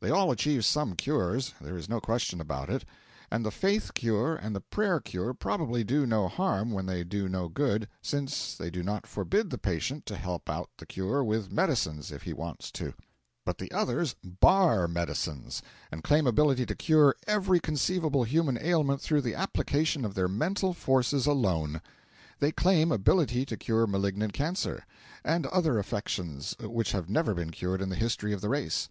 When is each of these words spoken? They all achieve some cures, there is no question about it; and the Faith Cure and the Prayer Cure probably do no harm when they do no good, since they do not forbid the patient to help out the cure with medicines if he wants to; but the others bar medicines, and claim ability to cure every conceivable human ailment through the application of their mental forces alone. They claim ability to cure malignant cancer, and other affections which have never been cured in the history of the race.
They 0.00 0.10
all 0.10 0.32
achieve 0.32 0.64
some 0.64 0.96
cures, 0.96 1.54
there 1.60 1.76
is 1.76 1.88
no 1.88 2.00
question 2.00 2.40
about 2.40 2.68
it; 2.68 2.84
and 3.30 3.46
the 3.46 3.52
Faith 3.52 3.94
Cure 3.94 4.34
and 4.34 4.52
the 4.52 4.60
Prayer 4.60 4.98
Cure 4.98 5.32
probably 5.32 5.84
do 5.84 6.04
no 6.04 6.26
harm 6.26 6.72
when 6.72 6.86
they 6.86 7.04
do 7.04 7.28
no 7.28 7.46
good, 7.46 7.86
since 8.02 8.56
they 8.56 8.70
do 8.70 8.82
not 8.82 9.06
forbid 9.06 9.50
the 9.50 9.56
patient 9.56 10.04
to 10.06 10.16
help 10.16 10.50
out 10.50 10.68
the 10.78 10.84
cure 10.86 11.22
with 11.22 11.52
medicines 11.52 12.10
if 12.10 12.22
he 12.24 12.32
wants 12.32 12.72
to; 12.72 12.92
but 13.46 13.58
the 13.58 13.70
others 13.70 14.16
bar 14.24 14.88
medicines, 14.88 15.62
and 15.92 16.02
claim 16.02 16.26
ability 16.26 16.66
to 16.66 16.74
cure 16.74 17.14
every 17.28 17.60
conceivable 17.60 18.24
human 18.24 18.58
ailment 18.60 19.00
through 19.00 19.20
the 19.20 19.36
application 19.36 20.04
of 20.04 20.14
their 20.16 20.26
mental 20.26 20.74
forces 20.74 21.24
alone. 21.24 21.80
They 22.40 22.50
claim 22.50 22.90
ability 22.90 23.44
to 23.46 23.56
cure 23.56 23.86
malignant 23.86 24.32
cancer, 24.32 24.84
and 25.22 25.46
other 25.46 25.78
affections 25.78 26.56
which 26.58 26.90
have 26.90 27.08
never 27.08 27.32
been 27.32 27.50
cured 27.52 27.80
in 27.80 27.90
the 27.90 27.94
history 27.94 28.32
of 28.32 28.40
the 28.40 28.48
race. 28.48 28.88